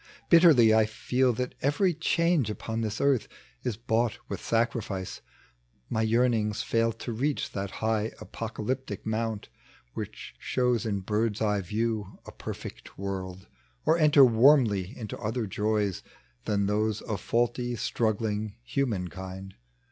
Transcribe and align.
Bitterly 0.29 0.73
I 0.73 0.85
ftel 0.85 1.35
that 1.35 1.53
every 1.61 1.93
change 1.93 2.49
upon 2.49 2.81
tliis 2.81 2.99
earth 2.99 3.27
Is 3.61 3.77
bought 3.77 4.17
with 4.27 4.39
saoriflce. 4.41 5.21
My 5.91 6.01
yearnings 6.01 6.63
fail 6.63 6.91
To 6.93 7.11
reach 7.13 7.51
that 7.51 7.69
high 7.85 8.11
apocalyptic 8.19 9.05
mount 9.05 9.49
Which 9.93 10.33
shows 10.39 10.87
in 10.87 11.01
bird's 11.01 11.39
eye 11.39 11.61
view 11.61 12.17
a 12.25 12.31
perfect 12.31 12.97
world, 12.97 13.45
Or 13.85 13.95
enter 13.95 14.25
warmly 14.25 14.97
into 14.97 15.19
other 15.19 15.45
joys 15.45 16.01
Than 16.45 16.65
those 16.65 17.01
of 17.01 17.21
faulty, 17.21 17.75
struggling 17.75 18.55
human 18.63 19.07
kind. 19.07 19.53